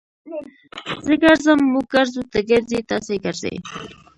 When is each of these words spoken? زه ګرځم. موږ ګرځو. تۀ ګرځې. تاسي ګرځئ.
زه 1.05 1.13
ګرځم. 1.23 1.59
موږ 1.73 1.85
ګرځو. 1.93 2.21
تۀ 2.31 2.39
ګرځې. 2.49 2.79
تاسي 2.89 3.15
ګرځئ. 3.25 3.55